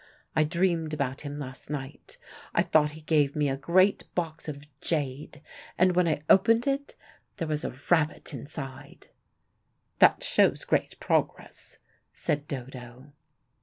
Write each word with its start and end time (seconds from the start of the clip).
I 0.35 0.45
dreamed 0.45 0.95
about 0.95 1.21
him 1.21 1.37
last 1.37 1.69
night. 1.69 2.17
I 2.55 2.63
thought 2.63 2.93
he 2.93 3.01
gave 3.01 3.35
me 3.35 3.49
a 3.49 3.55
great 3.55 4.05
box 4.15 4.47
of 4.47 4.65
jade 4.81 5.43
and 5.77 5.95
when 5.95 6.07
I 6.07 6.23
opened 6.27 6.65
it, 6.65 6.95
there 7.37 7.47
was 7.47 7.63
a 7.63 7.77
rabbit 7.87 8.33
inside" 8.33 9.09
"That 9.99 10.23
shows 10.23 10.65
great 10.65 10.99
progress," 10.99 11.77
said 12.11 12.47
Dodo. 12.47 13.13